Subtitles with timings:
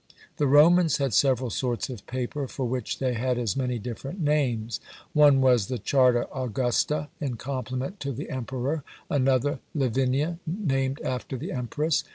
[0.37, 4.79] The Romans had several sorts of paper, for which they had as many different names;
[5.13, 11.51] one was the Charta Augusta, in compliment to the emperor; another Livinia, named after the
[11.51, 12.03] empress.